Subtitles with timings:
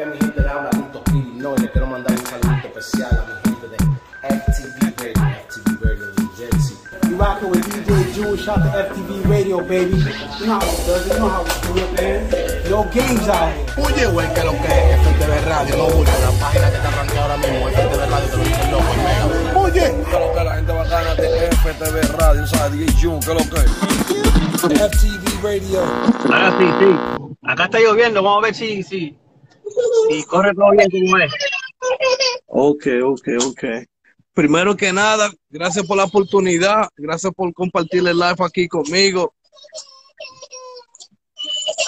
[0.00, 3.26] que mi gente le habla Lito Pili, no, le quiero mandar un saludito especial a
[3.28, 3.76] mi gente de
[4.40, 6.76] FTV Radio, FTV Radio New Jersey.
[7.10, 9.98] You rocking with DJ Jewish out to FTV Radio, baby.
[10.40, 12.70] You know how it does you know how we do it, man.
[12.70, 13.66] No games out here.
[13.76, 17.18] Oye, güey, que lo que es FTV Radio, no bulto, la página que te arranqué
[17.18, 19.60] ahora mismo, FTV Radio, te lo dice el loco, mega.
[19.60, 22.72] Oye, que lo que la gente bacana de FTV Radio, ¿sabes?
[22.72, 23.60] DJ Jun, que lo que
[24.64, 25.82] FTV Radio.
[26.24, 26.90] Ahora sí, sí.
[27.42, 29.16] Acá está lloviendo, vamos a ver si, si,
[30.08, 31.32] si corre todo bien como es.
[32.46, 33.64] Ok, ok, ok.
[34.32, 39.34] Primero que nada, gracias por la oportunidad, gracias por compartir el live aquí conmigo.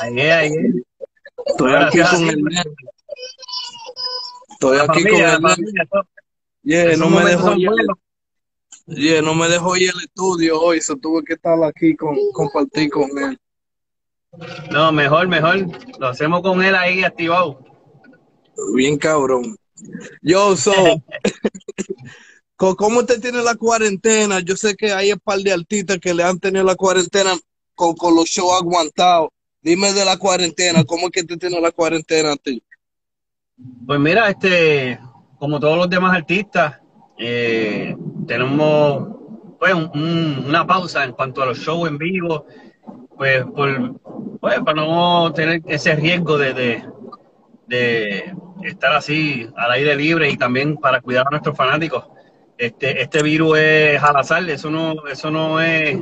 [0.00, 0.74] Ahí ahí es.
[1.46, 2.44] Estoy aquí con el.
[4.50, 5.56] Estoy La aquí familia, con el.
[6.64, 7.96] Yeah, no me dejó ir, buenos.
[8.86, 12.88] yeah, no me dejó ir el estudio hoy, so tuve que estar aquí con compartir
[12.90, 13.38] con él.
[14.70, 15.66] No, mejor, mejor.
[15.98, 17.58] Lo hacemos con él ahí activado.
[18.74, 19.56] Bien cabrón.
[20.22, 20.72] Yo, so,
[22.56, 24.40] ¿cómo usted tiene la cuarentena?
[24.40, 27.32] Yo sé que hay un par de artistas que le han tenido la cuarentena
[27.74, 29.30] con, con los shows aguantados.
[29.60, 32.62] Dime de la cuarentena, ¿cómo es que te tiene la cuarentena a ti?
[33.86, 34.98] Pues mira, este,
[35.38, 36.80] como todos los demás artistas,
[37.18, 37.94] eh,
[38.26, 39.08] tenemos
[39.58, 42.46] pues un- un- una pausa en cuanto a los shows en vivo,
[43.16, 44.00] pues, por,
[44.40, 46.84] pues para no tener ese riesgo de, de,
[47.72, 48.34] de
[48.64, 52.04] estar así al aire libre y también para cuidar a nuestros fanáticos.
[52.58, 55.98] Este, este virus es al azar, eso no, eso no es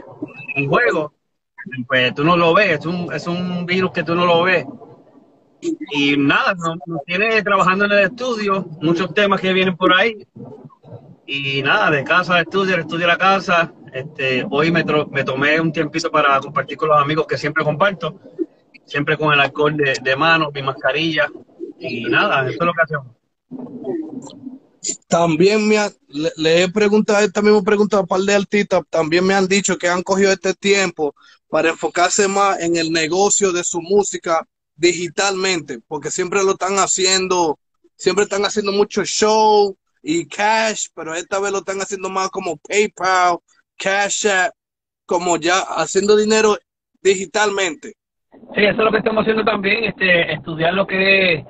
[0.57, 1.15] un juego.
[1.87, 4.67] Pues tú no lo ves, es un, es un virus que tú no lo ves.
[5.93, 10.27] Y nada, nos, tiene trabajando en el estudio, muchos temas que vienen por ahí.
[11.27, 13.73] Y nada, de casa al estudio, estudio a la casa.
[13.93, 18.19] Este, hoy me, me tomé un tiempito para compartir con los amigos que siempre comparto,
[18.85, 21.29] siempre con el alcohol de, de mano, mi mascarilla.
[21.81, 23.07] Y nada, eso es lo que hacemos.
[25.09, 28.83] También me ha- le, le he preguntado, esta misma pregunta a un par de artistas,
[28.89, 31.15] también me han dicho que han cogido este tiempo
[31.49, 34.47] para enfocarse más en el negocio de su música
[34.77, 37.59] digitalmente, porque siempre lo están haciendo,
[37.97, 42.57] siempre están haciendo mucho show y cash, pero esta vez lo están haciendo más como
[42.57, 43.39] PayPal,
[43.77, 44.55] Cash App,
[45.05, 46.57] como ya haciendo dinero
[47.03, 47.95] digitalmente.
[48.55, 51.45] Sí, eso es lo que estamos haciendo también, este, estudiar lo que es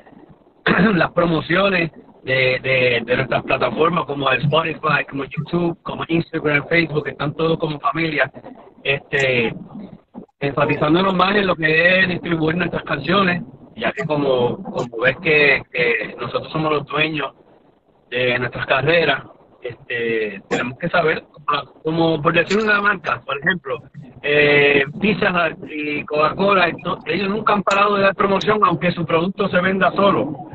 [0.94, 1.90] las promociones
[2.22, 7.34] de, de, de nuestras plataformas como el Spotify, como YouTube, como Instagram, Facebook, que están
[7.34, 8.30] todos como familia,
[8.82, 9.54] este,
[10.38, 13.42] enfatizándonos más en lo que es distribuir nuestras canciones,
[13.76, 17.32] ya que como, como ves que, que nosotros somos los dueños
[18.10, 19.24] de nuestras carreras,
[19.62, 21.24] este, tenemos que saber,
[21.82, 23.82] como, por decir una marca, por ejemplo,
[24.22, 26.72] eh, Pizza y Coca-Cola,
[27.06, 30.49] ellos nunca han parado de dar promoción aunque su producto se venda solo.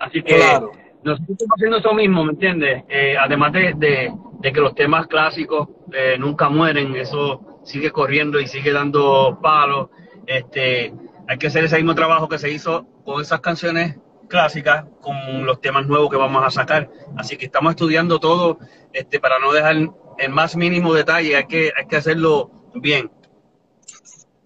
[0.00, 0.72] Así que Claro.
[1.04, 2.82] nosotros estamos haciendo eso mismo, ¿me entiendes?
[2.88, 8.40] Eh, además de, de- de que los temas clásicos eh, nunca mueren, eso sigue corriendo
[8.40, 9.90] y sigue dando palos.
[10.26, 10.92] Este,
[11.28, 13.96] hay que hacer ese mismo trabajo que se hizo con esas canciones
[14.28, 16.90] clásicas, con los temas nuevos que vamos a sacar.
[17.18, 18.58] Así que estamos estudiando todo
[18.92, 23.10] este, para no dejar el más mínimo detalle, hay que, hay que hacerlo bien.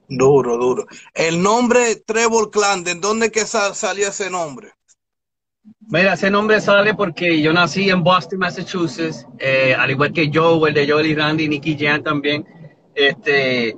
[0.09, 0.87] Duro, duro.
[1.15, 4.73] El nombre Trevor Clan, ¿de dónde que sa- salió ese nombre?
[5.65, 10.69] Mira, ese nombre sale porque yo nací en Boston, Massachusetts, eh, al igual que Joe,
[10.69, 12.45] el de Joel y Nicky Jam también.
[12.95, 13.77] Este,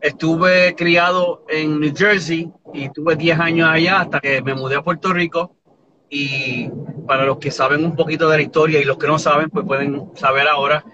[0.00, 4.82] estuve criado en New Jersey y tuve 10 años allá hasta que me mudé a
[4.82, 5.56] Puerto Rico.
[6.08, 6.70] Y
[7.06, 9.66] para los que saben un poquito de la historia y los que no saben, pues
[9.66, 10.84] pueden saber ahora.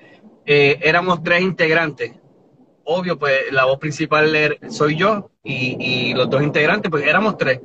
[0.45, 2.13] Eh, éramos tres integrantes.
[2.85, 7.61] Obvio, pues la voz principal er- soy yo y los dos integrantes, pues éramos tres.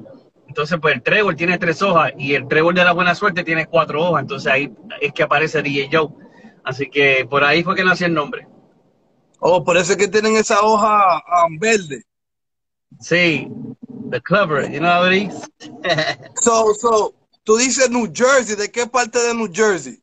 [0.57, 3.67] Entonces, pues el trébol tiene tres hojas y el trébol de la buena suerte tiene
[3.67, 4.23] cuatro hojas.
[4.23, 6.07] Entonces ahí es que aparece DJ Joe.
[6.63, 8.47] Así que por ahí fue que nació el nombre.
[9.39, 12.01] Oh, por eso es que tienen esa hoja um, verde.
[12.99, 13.47] Sí,
[14.09, 15.47] the clever, you know what it is?
[16.41, 17.13] So, so,
[17.43, 19.99] tú dices New Jersey, ¿de qué parte de New Jersey?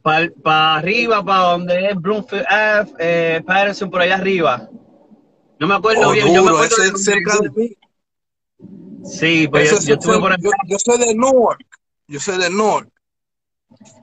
[0.00, 4.70] Para arriba, para donde es Bloomfield Ave, eh, Patterson, por allá arriba.
[5.58, 6.32] No me acuerdo Oh, bien.
[6.32, 7.76] yo me acuerdo ese de cerca de mí.
[9.04, 11.64] Sí, pues yo, es yo estuve por yo, yo soy de Newark.
[12.08, 12.88] Yo soy de Newark.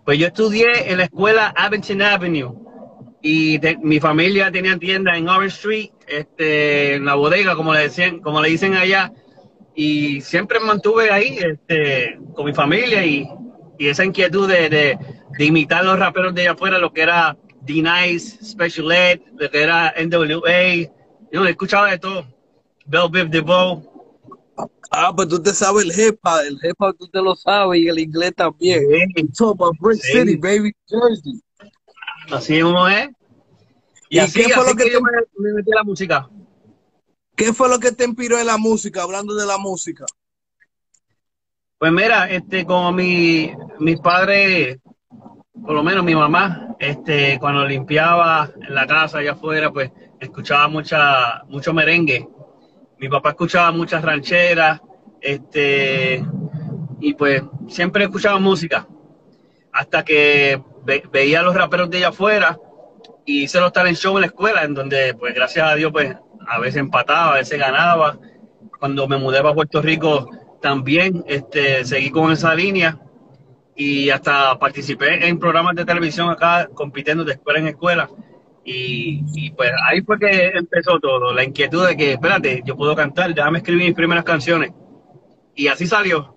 [0.04, 2.54] Pues yo estudié en la escuela Abington Avenue
[3.22, 7.82] y de- mi familia tenía tienda en Orange Street, este, en la bodega, como le
[7.82, 9.12] decían, como le dicen allá,
[9.76, 13.28] y siempre me mantuve ahí, este, con mi familia y,
[13.78, 14.98] y esa inquietud de, de,
[15.38, 19.50] de imitar a los raperos de allá afuera, lo que era D-Nice, Special Ed, lo
[19.52, 20.90] que era NWA,
[21.32, 22.26] yo escuchaba de todo,
[22.86, 23.84] Bell Biv DeVoe,
[24.92, 27.80] Ah, pues tú te sabes el hip hop, el hip hop tú te lo sabes
[27.82, 28.82] y el inglés también.
[29.16, 29.24] Sí.
[29.38, 30.12] Talk about Brick Sí.
[30.14, 31.42] City, baby, Jersey.
[32.32, 33.10] Así uno es.
[34.10, 35.00] Y, ¿Y así, qué fue así lo que te-
[35.38, 36.30] me metí a la música.
[37.36, 40.06] ¿Qué fue lo que te inspiró en la música, hablando de la música?
[41.78, 44.80] Pues mira, este, como mi, mis padres,
[45.62, 50.68] por lo menos mi mamá, este, cuando limpiaba en la casa allá afuera, pues escuchaba
[50.68, 52.28] mucha, mucho merengue.
[53.00, 54.82] Mi papá escuchaba muchas rancheras,
[55.22, 56.24] este,
[57.00, 58.88] y pues siempre escuchaba música.
[59.72, 62.58] Hasta que ve- veía a los raperos de allá afuera
[63.26, 66.16] y hice los talent show en la escuela, en donde, pues gracias a Dios, pues
[66.48, 68.18] a veces empataba, a veces ganaba.
[68.80, 70.30] Cuando me mudé para Puerto Rico,
[70.62, 72.98] también este, seguí con esa línea
[73.76, 78.10] y hasta participé en programas de televisión acá, compitiendo de escuela en escuela.
[78.72, 82.96] Y, y, pues ahí fue que empezó todo, la inquietud de que, espérate, yo puedo
[82.96, 84.72] cantar, déjame escribir mis primeras canciones.
[85.56, 86.36] Y así salió.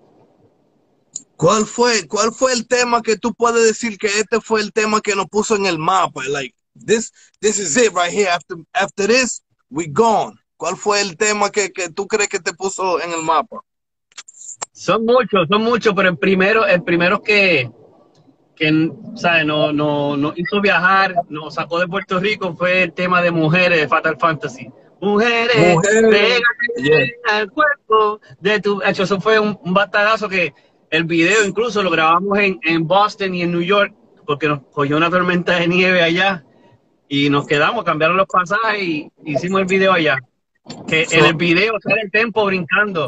[1.35, 4.99] ¿Cuál fue, cuál fue el tema que tú puedes decir que este fue el tema
[4.99, 6.23] que nos puso en el mapa?
[6.27, 8.29] Like, this, this is it right here.
[8.29, 10.33] After, after this, we gone.
[10.57, 13.63] ¿Cuál fue el tema que, que tú crees que te puso en el mapa?
[14.71, 17.69] Son muchos, son muchos, pero el primero, el primero que,
[18.55, 19.45] que ¿sabes?
[19.45, 23.79] No, no, no hizo viajar, nos sacó de Puerto Rico fue el tema de mujeres
[23.79, 24.69] de Fatal Fantasy.
[25.01, 26.41] Mujeres, Mujeres,
[26.83, 28.81] pégate al cuerpo de tu.
[28.81, 29.77] Hecho, eso fue un, un
[30.29, 30.53] que
[30.91, 33.93] el video incluso lo grabamos en, en Boston y en New York,
[34.25, 36.45] porque nos cogió una tormenta de nieve allá
[37.09, 40.17] y nos quedamos, cambiaron los pasajes y hicimos el video allá.
[40.87, 43.05] Que en el video sale el tempo brincando,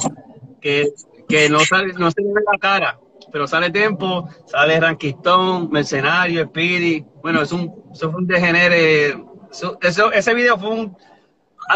[0.60, 0.90] que,
[1.30, 3.00] que no, sale, no se le ve la cara,
[3.36, 7.04] pero sale tempo, sale Rankistón, Mercenario, Speedy.
[7.22, 9.10] Bueno, es un, eso fue un degenere.
[9.52, 10.80] Eso, eso- ese video fue un,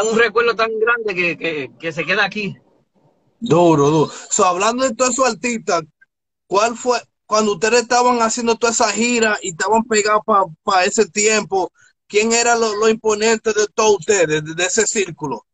[0.10, 2.56] un recuerdo tan grande que, que, que se queda aquí.
[3.42, 4.12] Duro, duro.
[4.30, 5.82] So, hablando de todos esos artistas,
[6.48, 10.22] ¿cuál fue, cuando ustedes estaban haciendo toda esa gira y estaban pegados
[10.64, 11.74] para ese tiempo,
[12.08, 15.46] quién era lo, lo imponente de todos ustedes, de, de ese círculo?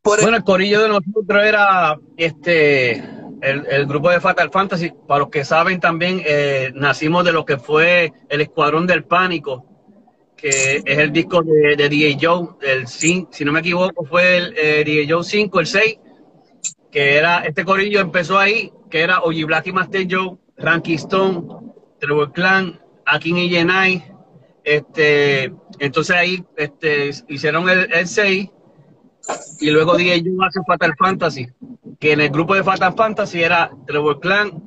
[0.00, 4.92] Por Bueno, el corillo de nosotros era este el, el grupo de Fatal Fantasy.
[5.06, 9.64] Para los que saben también, eh, nacimos de lo que fue el Escuadrón del Pánico,
[10.36, 14.54] que es el disco de, de DJ Joe, el si no me equivoco, fue el
[14.56, 15.98] eh, Joe 5, el 6,
[16.90, 21.72] que era, este corillo empezó ahí, que era Oji Black y Master Joe, Ranky Stone,
[21.98, 24.12] Trevor Clan, Akin y Yenai,
[24.62, 28.50] este, entonces ahí este, hicieron el, el 6
[29.60, 31.48] y luego DJ Joe hace Fatal Fantasy,
[31.98, 34.62] que en el grupo de Fatal Fantasy era Trevor Clan,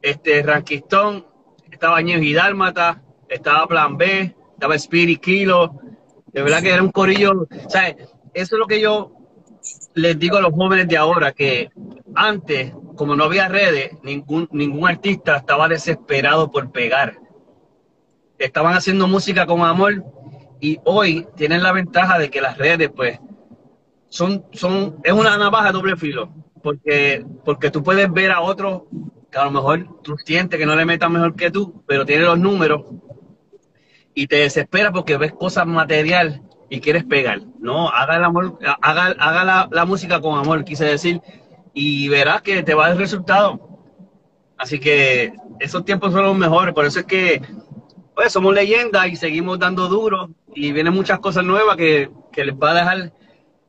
[0.00, 1.26] este, Rankistón,
[1.70, 5.80] estaba Ñejo y Dálmata, estaba Plan B, estaba Spirit Kilo,
[6.26, 7.96] de verdad que era un corillo, ¿sabes?
[8.32, 9.12] Eso es lo que yo
[9.94, 11.70] les digo a los jóvenes de ahora, que
[12.14, 17.18] antes, como no había redes, ningún, ningún artista estaba desesperado por pegar.
[18.38, 20.04] Estaban haciendo música con amor
[20.60, 23.20] y hoy tienen la ventaja de que las redes, pues,
[24.14, 26.28] son, son, es una navaja de doble filo,
[26.62, 28.82] porque, porque tú puedes ver a otros
[29.28, 32.22] que a lo mejor tú sientes que no le metan mejor que tú, pero tiene
[32.22, 32.82] los números
[34.14, 37.40] y te desespera porque ves cosas material y quieres pegar.
[37.58, 41.20] No, haga el amor, haga, haga la, la música con amor, quise decir,
[41.72, 43.80] y verás que te va dar resultado.
[44.56, 47.42] Así que esos tiempos son los mejores, por eso es que
[48.14, 52.54] pues somos leyendas y seguimos dando duro y vienen muchas cosas nuevas que, que les
[52.54, 53.12] va a dejar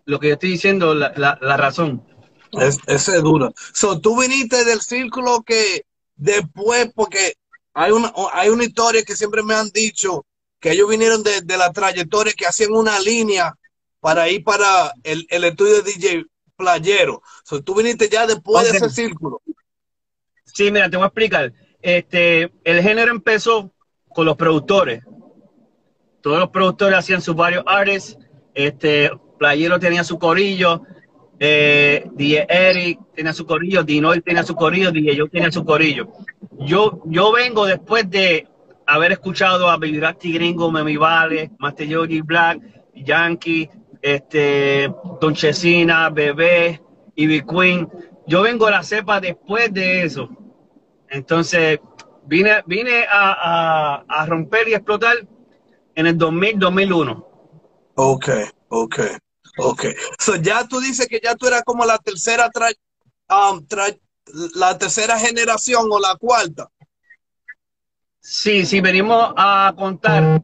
[0.06, 2.06] lo que yo estoy diciendo, la, la, la razón.
[2.54, 3.54] Es, ese es duro.
[3.74, 5.86] So, tú viniste del círculo que
[6.16, 7.34] después, porque
[7.74, 10.26] hay una, hay una historia que siempre me han dicho,
[10.60, 13.54] que ellos vinieron de, de la trayectoria que hacían una línea
[14.00, 17.22] para ir para el, el estudio de DJ Playero.
[17.44, 19.42] So, tú viniste ya después de ese círculo.
[20.46, 21.52] Sí, mira, te voy a explicar.
[21.82, 23.74] Este, el género empezó
[24.10, 25.04] con los productores.
[26.22, 28.18] Todos los productores hacían sus varios artists.
[28.54, 30.82] Este, Playero tenía su corillo.
[31.40, 32.08] Eh,
[32.50, 33.84] Eric tenía su corillo.
[33.84, 34.92] Dinoy tenía su corillo.
[34.92, 36.08] DJ Joe tenía su corillo.
[36.60, 38.48] Yo, yo vengo después de
[38.88, 42.60] haber escuchado a Rasty Gringo, Memi Vale, Master Yogi Black,
[42.96, 43.70] Yankee,
[44.02, 46.82] este, Don Chesina, Bebé,
[47.16, 47.90] Ivy Queen.
[48.28, 50.30] Yo vengo a la cepa después de eso.
[51.10, 51.80] Entonces,
[52.26, 55.16] vine, vine a, a- a romper y explotar
[55.96, 57.28] en el 2000, 2001.
[57.96, 58.30] Ok,
[58.70, 59.00] ok,
[59.58, 59.86] ok.
[60.20, 62.76] So, ya tú dices que ya tú eras como la tercera tra-
[63.30, 64.00] um, tra-
[64.56, 66.70] la tercera generación o la cuarta.
[68.20, 70.44] Sí, sí, venimos a contar.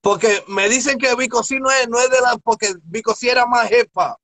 [0.00, 3.28] Porque me dicen que Vico sí no es, no es de la, porque Vico sí
[3.28, 4.16] era más hip hop.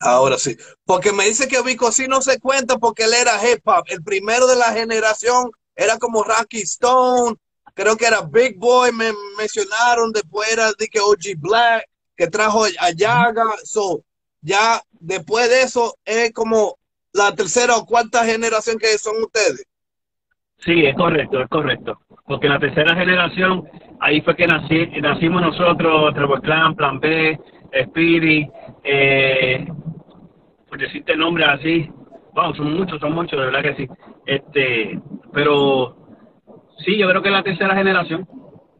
[0.00, 0.56] Ahora sí.
[0.84, 3.84] Porque me dice que Vico sí no se cuenta porque él era hip hop.
[3.86, 7.36] El primero de la generación era como Rocky Stone.
[7.74, 10.10] Creo que era Big Boy, me mencionaron.
[10.12, 11.84] Después era de que OG Black,
[12.16, 13.44] que trajo a Yaga.
[13.64, 14.02] So,
[14.40, 16.76] ya después de eso es como
[17.12, 19.66] la tercera o cuarta generación que son ustedes.
[20.58, 22.00] Sí, es correcto, es correcto.
[22.24, 23.68] Porque la tercera generación,
[24.00, 27.38] ahí fue que nací, nacimos nosotros, Trevor Clan, Plan B,
[27.72, 28.48] Spirit,
[28.82, 29.66] eh,
[30.68, 31.90] por decirte nombres así.
[32.34, 33.88] Wow, son muchos, son muchos, de verdad que sí.
[34.26, 35.00] Este,
[35.32, 35.96] pero
[36.84, 38.28] sí, yo creo que es la tercera generación.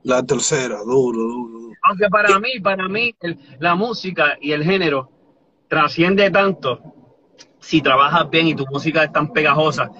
[0.02, 1.49] La tercera, duro, duro.
[1.49, 1.65] duro.
[1.88, 5.11] Aunque para mí, para mí, el- la música y el género
[5.69, 6.81] trasciende tanto
[7.61, 9.90] si trabajas bien y tu música es tan pegajosa.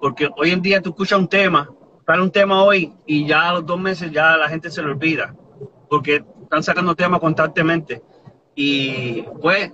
[0.00, 1.68] Porque hoy en día tú escuchas un tema,
[2.06, 4.90] sale un tema hoy y ya a los dos meses ya la gente se lo
[4.92, 5.34] olvida.
[5.88, 8.02] Porque están sacando temas constantemente.
[8.54, 9.72] Y pues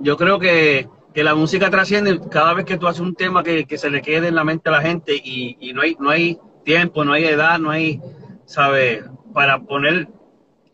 [0.00, 3.64] yo creo que, que la música trasciende cada vez que tú haces un tema que,
[3.64, 6.10] que se le quede en la mente a la gente y, y no, hay, no
[6.10, 8.00] hay tiempo, no hay edad, no hay,
[8.44, 9.04] ¿sabes?
[9.32, 10.08] Para poner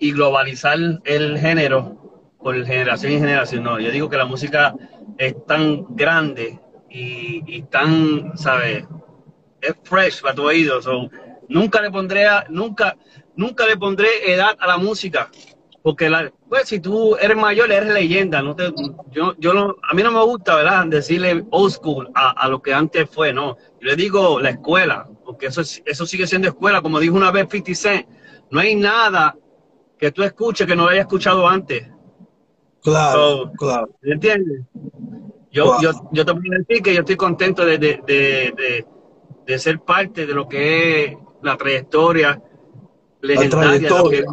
[0.02, 1.96] y globalizar el género
[2.40, 3.62] por generación y generación.
[3.62, 4.74] No, yo digo que la música
[5.16, 6.58] es tan grande
[6.90, 8.84] y, y tan, ¿sabes?
[9.60, 10.82] Es fresh para tu oído.
[10.82, 11.08] so,
[11.48, 12.96] nunca le pondré, a- nunca,
[13.36, 15.30] nunca le pondré edad a la música.
[15.84, 18.42] Porque la, pues si tú eres mayor, eres leyenda.
[18.42, 18.72] No te,
[19.12, 20.84] yo, yo no, a mí no me gusta, ¿verdad?
[20.86, 23.56] Decirle old school a, a lo que antes fue, no.
[23.80, 26.82] Yo le digo la escuela, porque eso, es- eso sigue siendo escuela.
[26.82, 28.06] Como dijo una vez 50 Cent,
[28.50, 29.36] no hay nada
[30.02, 31.88] que tú escuches que no haya escuchado antes.
[32.82, 33.88] Claro, So, claro.
[34.02, 34.62] ¿Me entiendes?
[35.52, 35.80] Yo, Wow.
[35.82, 38.84] yo, yo te puedo decir que yo estoy contento de, de, de,
[39.46, 42.42] de- ser parte de lo que es la trayectoria
[43.20, 43.90] legendaria.
[43.90, 44.30] lo que trayectoria.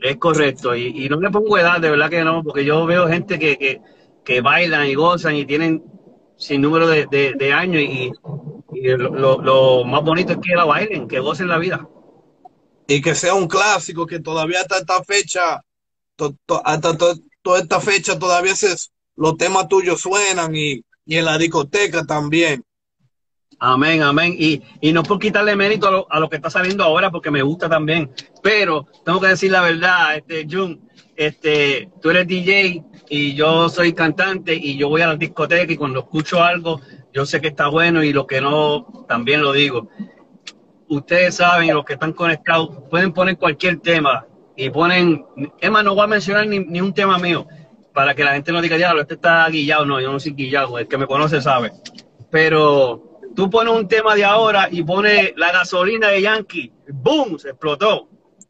[0.00, 0.74] es correcto.
[0.76, 3.56] Y, y no me pongo edad, de verdad que no, porque yo veo gente que,
[3.56, 3.80] que,
[4.24, 5.82] que bailan y gozan y tienen
[6.36, 8.12] sin número de, de, de años y,
[8.72, 11.88] y lo, lo- lo más bonito es que la bailen, que gocen la vida.
[12.88, 15.60] Y que sea un clásico que todavía hasta esta fecha,
[16.64, 18.74] hasta to- toda esta fecha todavía se,
[19.16, 22.62] los temas tuyos suenan y, y en la discoteca también.
[23.58, 24.34] Amén, amén.
[24.38, 27.30] Y, y no por quitarle mérito a lo, a lo que está saliendo ahora, porque
[27.30, 28.10] me gusta también.
[28.42, 33.94] Pero tengo que decir la verdad, este, Jun, este, tú eres DJ y yo soy
[33.94, 36.80] cantante y yo voy a la discoteca y cuando escucho algo,
[37.14, 39.88] yo sé que está bueno y lo que no, también lo digo.
[40.88, 44.26] Ustedes saben, los que están conectados, pueden poner cualquier tema
[44.56, 45.24] y ponen,
[45.60, 47.46] Emma, no voy a mencionar ni, ni un tema mío
[47.92, 49.86] para que la gente no diga, diablo, este está guillado.
[49.86, 51.72] No, yo no soy guillado, el que me conoce sabe.
[52.30, 57.38] Pero tú pones un tema de ahora y pones la gasolina de Yankee, ¡boom!
[57.38, 58.08] Se explotó.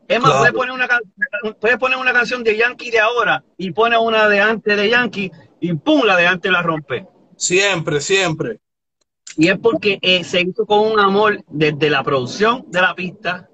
[0.08, 0.38] Es más, Claro.
[0.38, 4.40] puedes, poner una, puedes poner una canción de Yankee de ahora y pones una de
[4.40, 6.02] antes de Yankee y ¡pum!
[6.04, 7.06] La de antes la rompe.
[7.36, 8.60] Siempre, siempre.
[9.36, 13.48] Y es porque eh, se hizo con un amor desde la producción de la pista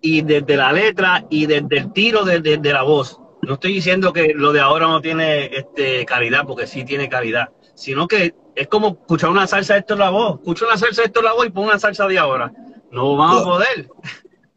[0.00, 3.20] y desde la letra y desde el tiro de, de- de la voz.
[3.42, 7.48] No estoy diciendo que lo de ahora no tiene este, calidad, porque sí tiene calidad,
[7.74, 10.38] sino que es como escuchar una salsa de esto en la voz.
[10.40, 12.52] Escucha una salsa de esto en la voz y pon una salsa de ahora.
[12.90, 13.54] No vamos Claro.
[13.54, 13.88] a poder.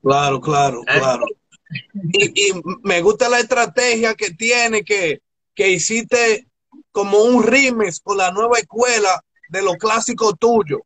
[0.01, 0.99] Claro, claro, Eh.
[0.99, 1.25] claro.
[2.13, 5.21] Y, y me gusta la estrategia que tiene, que,
[5.53, 6.47] que hiciste
[6.91, 10.79] como un remix con la nueva escuela de los clásicos tuyos.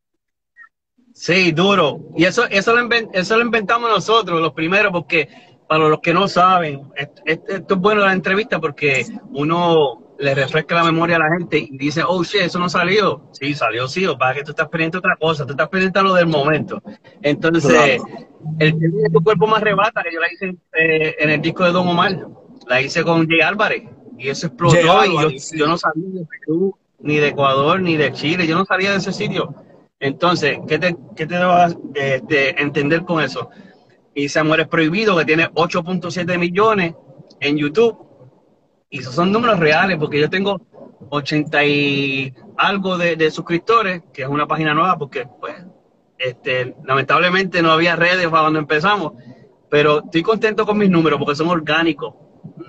[1.13, 1.99] Sí, duro.
[2.17, 5.29] Y eso, eso, lo, eso lo inventamos nosotros, los primeros, porque
[5.67, 10.33] para los que no saben, est- est- esto es bueno la entrevista porque uno le
[10.35, 13.29] refresca la memoria a la gente y dice, oh shit, eso no salió.
[13.33, 16.03] Sí, salió, sí, o para que tú estás pendiente otra cosa, tú estás pendiente a
[16.03, 16.81] lo del momento.
[17.21, 18.27] Entonces, Claro.
[18.59, 21.63] el tema de tu cuerpo más rebata, que yo la hice eh, en el disco
[21.63, 22.27] de Don Omar,
[22.67, 23.83] la hice con Jay Álvarez
[24.17, 24.77] y eso explotó.
[25.05, 25.57] Y yo, sí.
[25.59, 28.97] yo no sabía de Perú, ni de Ecuador, ni de Chile, yo no salía de
[28.97, 29.53] ese sitio.
[29.99, 31.35] Entonces, ¿qué te, qué te
[31.95, 33.49] este, entender con eso?
[34.15, 36.95] Y Samuel es prohibido, que tiene 8.7 millones
[37.39, 37.97] en YouTube.
[38.89, 40.61] Y esos son números reales, porque yo tengo
[41.09, 45.55] 80 y algo de, de suscriptores, que es una página nueva, porque pues,
[46.17, 49.13] este, lamentablemente no había redes para cuando empezamos.
[49.69, 52.13] Pero estoy contento con mis números porque son orgánicos.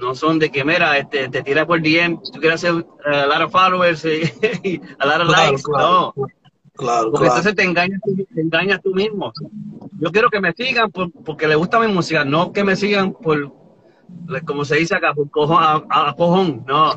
[0.01, 3.27] No son de que, mira, este, te tiras por DM, tú quieres hacer eh, a
[3.27, 4.05] lot of followers
[4.65, 5.63] y, a lot of Claro, likes.
[5.63, 6.15] claro.
[6.17, 6.29] No,
[6.77, 9.33] Claro, porque entonces te engañas, tú- te engañas tú mismo.
[10.01, 13.13] Yo quiero que me sigan por- porque les gusta mi música, no que me sigan
[13.13, 13.53] por,
[14.47, 16.65] como se dice acá, por cojón, a, a cojón.
[16.67, 16.93] No,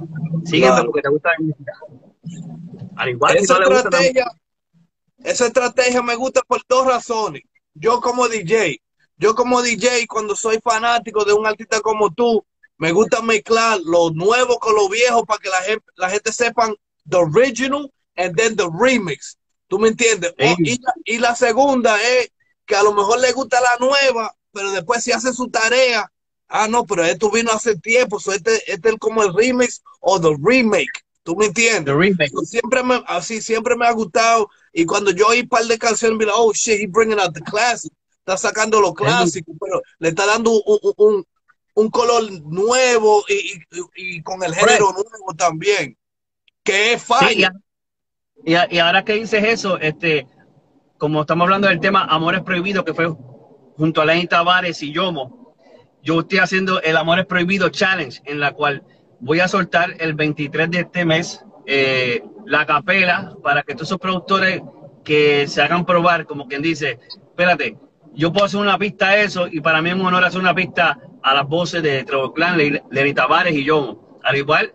[0.46, 1.74] sígueme porque te gusta mi música.
[2.96, 4.26] Al igual que Esa no le gusta estrategia,
[5.24, 7.44] esa estrategia me gusta por dos razones.
[7.74, 8.82] Yo como DJ,
[9.18, 12.44] yo como DJ, cuando soy fanático de un artista como tú,
[12.78, 16.76] Me gusta mezclar lo nuevo con lo viejo para que la gente, la gente sepan
[17.10, 19.38] the original and then the remix.
[19.68, 20.34] ¿Tú me entiendes?
[20.38, 20.56] Sí.
[20.60, 22.32] y, la, y la segunda es
[22.66, 26.12] que a lo mejor le gusta la nueva, pero después si hace su tarea,
[26.48, 30.20] ah, no, pero esto vino hace tiempo, so este, este es como el remix o
[30.20, 31.04] the remake.
[31.24, 31.86] ¿Tú me entiendes?
[31.86, 32.32] The remake.
[32.32, 35.78] So, siempre me, así siempre me ha gustado y cuando yo oí un par de
[35.78, 39.82] canciones, me like, oh shit, he bringing out the classic, está sacando los clásicos, pero
[40.00, 41.26] le está dando un, un, un,
[41.78, 45.96] un color nuevo y, y, y con el género nuevo también,
[46.64, 47.40] que es Sí, fácil.
[48.44, 50.26] y, a- y y ahora que dices eso, este,
[50.98, 53.14] como estamos hablando del tema Amores Prohibidos, que fue
[53.78, 55.56] junto a Lenny Tavares y Yomo,
[56.02, 58.84] yo estoy haciendo el Amores Prohibidos Challenge, en la cual
[59.20, 64.00] voy a soltar el 23 de este mes eh, la capela para que todos esos
[64.00, 64.62] productores
[65.04, 67.78] que se hagan probar, como quien dice, espérate,
[68.18, 70.54] yo puedo hacer una pista a eso y para mí es un honor hacer una
[70.56, 74.20] pista a las voces de Trevor Clan, Le- Lenny Tavares y Yomo.
[74.24, 74.74] Al igual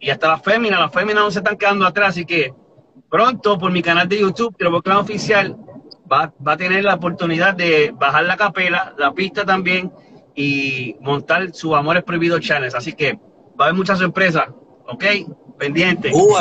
[0.00, 0.80] y hasta las féminas.
[0.80, 2.52] Las féminas no se están quedando atrás, así que
[3.08, 5.56] pronto por mi canal de YouTube, Trevor Clan Oficial,
[6.12, 9.92] va, va a tener la oportunidad de bajar la capela, la pista también
[10.34, 12.74] y montar su Amores Prohibidos Channels.
[12.74, 13.14] Así que
[13.58, 14.48] va a haber muchas sorpresas,
[14.86, 15.04] ¿ok?
[15.58, 16.10] Pendiente.
[16.12, 16.34] Uh,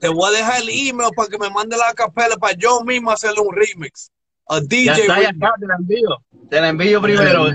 [0.00, 3.10] te voy a dejar el email para que me mande la capela para yo mismo
[3.10, 4.10] hacerle un remix.
[4.48, 5.34] A DJ ya está, ya remix.
[5.34, 6.24] está, te la envío.
[6.48, 7.46] Te la envío primero.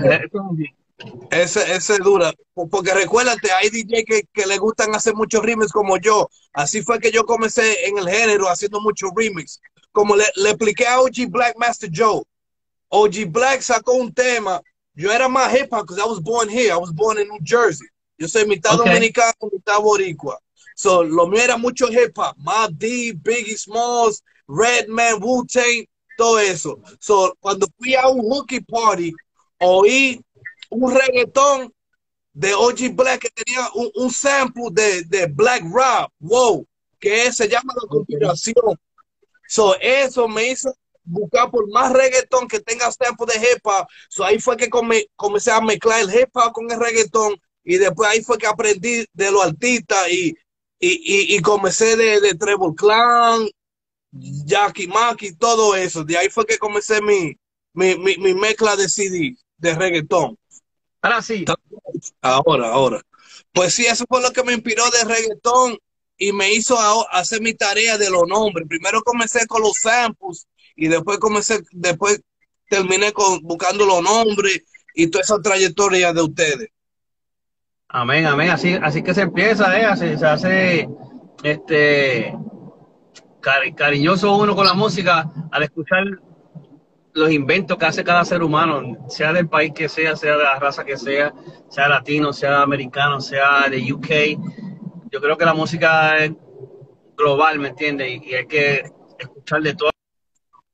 [1.30, 2.32] Ese, ese es dura.
[2.70, 6.28] Porque recuérdate, hay DJ que, que le gustan hacer muchos remix como yo.
[6.54, 9.60] Así fue que yo comencé en el género haciendo muchos remix.
[9.96, 12.22] Como le, le expliqué a OG Black Master Joe.
[12.90, 14.60] OG Black sacó un tema.
[14.94, 16.70] Yo era más hip hop because I was born here.
[16.70, 17.86] I was born in New Jersey.
[18.18, 18.84] Yo soy mitad Ok.
[18.84, 20.36] dominicano, mitad boricua.
[20.74, 22.34] So, lo mío era mucho hip hop.
[22.36, 25.86] Mob D, Biggie Smalls, Redman, Wu-Tang,
[26.18, 26.78] todo eso.
[27.00, 29.14] So, cuando fui a un hooky party,
[29.60, 30.20] oí
[30.68, 31.72] un reggaetón
[32.34, 36.66] de OG Black que tenía un, un sample de, de Black Rap, wow,
[37.00, 38.76] que se llama La Conspiración.
[39.48, 43.86] So, eso me hizo buscar por más reggaetón que tenga sample de hip hop.
[44.08, 47.78] So, ahí fue que come- comencé a mezclar el hip hop con el reggaetón y
[47.78, 50.34] después ahí fue que aprendí de los artistas y,
[50.78, 53.48] y, y, y comencé de, de Trevor Clan,
[54.12, 56.04] Jackie Maki, todo eso.
[56.04, 57.34] De ahí fue que comencé mi,
[57.74, 60.38] mi, mi, mi mezcla de CD, de reggaetón.
[61.02, 61.44] Ahora sí.
[62.20, 63.02] Ahora, ahora.
[63.52, 65.78] Pues sí, eso fue lo que me inspiró de reggaetón
[66.18, 66.76] y me hizo
[67.10, 68.66] hacer mi tarea de los nombres.
[68.68, 72.22] Primero comencé con los samples y después comencé, después
[72.68, 74.62] terminé con buscando los nombres
[74.94, 76.68] y toda esa trayectoria de ustedes.
[77.88, 78.50] Amén, amén.
[78.50, 79.84] Así, así que se empieza, ¿eh?
[79.84, 80.88] Así- se hace
[81.42, 82.34] este
[83.40, 86.04] cari- cariñoso uno con la música al escuchar
[87.12, 90.58] los inventos que hace cada ser humano, sea del país que sea, sea de la
[90.58, 91.32] raza que sea,
[91.70, 94.38] sea latino, sea americano, sea de UK.
[95.10, 96.32] Yo creo que la música es
[97.16, 98.08] global, ¿me entiendes?
[98.08, 99.90] Y, y hay que escuchar de todo.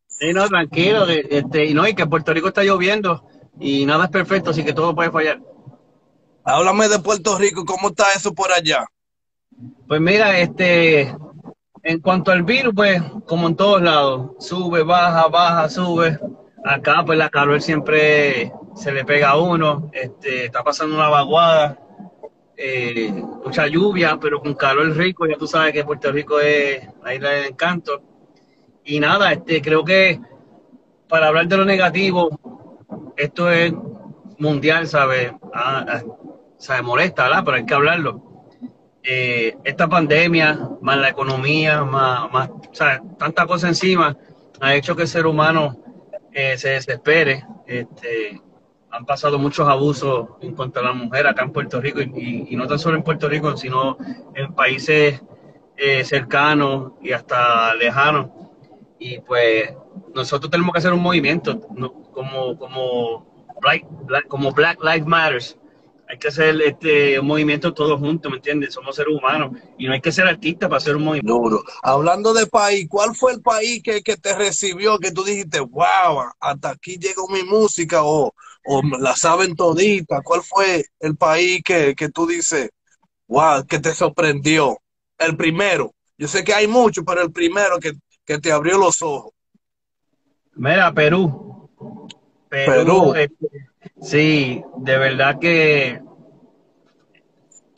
[0.07, 1.07] Sí, no, tranquilo.
[1.09, 3.27] Este, y no, y que Puerto Rico está lloviendo
[3.59, 5.41] y nada es perfecto, así que todo puede fallar.
[6.45, 8.87] Háblame de Puerto Rico, ¿cómo está eso por allá?
[9.87, 11.15] Pues mira, este,
[11.83, 16.19] en cuanto al virus, pues como en todos lados, sube, baja, baja, sube.
[16.65, 21.79] Acá pues la calor siempre se le pega a uno, este, está pasando una vaguada,
[22.65, 23.13] eh,
[23.45, 27.31] mucha lluvia, pero con calor rico, ya tú sabes que Puerto Rico es la isla
[27.31, 28.03] del encanto.
[28.85, 30.21] Y nada, este, creo que
[31.09, 32.31] para hablar de lo negativo,
[33.17, 33.73] esto es
[34.39, 35.33] mundial, ¿sabes?
[35.53, 36.03] Ah, ah,
[36.59, 36.83] ¿sabe?
[36.83, 37.43] Molesta, ¿verdad?
[37.45, 38.33] Pero hay que hablarlo
[39.03, 44.17] eh, esta pandemia, más la economía, más, más o sea, tanta cosa encima,
[44.61, 45.77] ha hecho que el ser humano
[46.33, 47.45] eh, se desespere.
[47.67, 48.41] Este,
[48.93, 52.67] han pasado muchos abusos en cuanto a la mujer acá en Puerto Rico y, no
[52.67, 53.97] tan solo en Puerto Rico, sino
[54.35, 55.23] en países
[55.77, 58.29] eh, cercanos y hasta lejanos.
[58.99, 59.75] Y pues
[60.15, 61.59] nosotros tenemos que hacer un movimiento
[62.13, 65.59] como, como, Black, como Black Lives Matters
[66.13, 68.75] hay que hacer este un movimiento todos juntos, ¿me entiendes?
[68.75, 71.33] Somos seres humanos y no hay que ser artista para hacer un movimiento.
[71.33, 71.63] Duro.
[71.83, 76.25] Hablando de país, ¿cuál fue el país que, que te recibió, que tú dijiste, wow,
[76.39, 80.23] hasta aquí llegó mi música o, o la saben todita?
[80.23, 82.71] ¿Cuál fue el país que, que tú dices,
[83.27, 84.79] wow, que te sorprendió?
[85.19, 85.95] El primero.
[86.19, 87.93] Yo sé que hay muchos, pero el primero que,
[88.25, 89.33] que te abrió los ojos.
[90.55, 91.69] Mira, Perú.
[92.49, 93.15] Perú, Perú.
[93.15, 93.49] este,
[94.01, 96.03] sí, de verdad que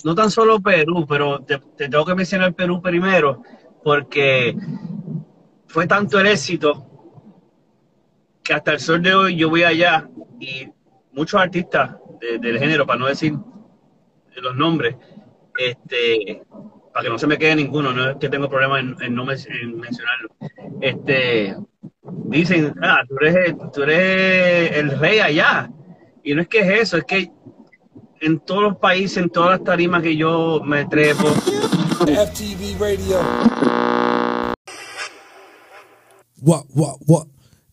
[0.04, 3.42] no tan solo Perú, pero te, te tengo que mencionar Perú primero,
[3.82, 4.56] porque
[5.66, 6.86] fue tanto el éxito
[8.42, 10.68] que hasta el sol de hoy yo voy allá y
[11.14, 13.34] muchos artistas de- del género, para no decir
[14.36, 14.96] los nombres,
[15.58, 16.42] este,
[16.92, 19.24] para que no se me quede ninguno, no es que tengo problema en, en no
[19.24, 20.28] men- en mencionarlo,
[20.80, 21.56] este,
[22.26, 25.70] dicen, ah, tú eres, tú eres el rey allá.
[26.22, 27.30] Y no es que es eso, es que
[28.20, 31.24] en todos los países, en todas las tarimas que yo me trepo,
[32.06, 33.18] FTV Radio.
[36.40, 37.26] What, what, what?